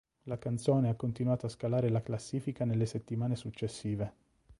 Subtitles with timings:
[0.23, 4.13] La canzone ha continuato a scalare la classifica nelle settimane successive.